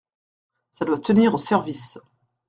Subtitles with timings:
[0.71, 1.99] Ca doit tenir au service.